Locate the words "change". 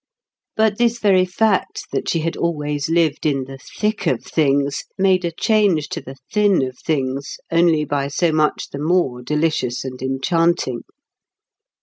5.31-5.89